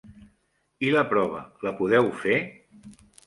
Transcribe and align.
I 0.87 0.93
la 0.95 1.03
prova, 1.11 1.43
la 1.67 1.75
podeu 1.81 2.09
fer? 2.25 2.39